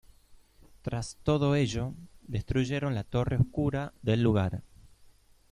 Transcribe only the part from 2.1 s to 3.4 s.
destruyeron la torre